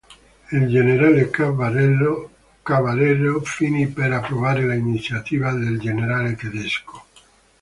[0.51, 7.05] Il generale Cavallero finì per approvare l'iniziativa del generale tedesco.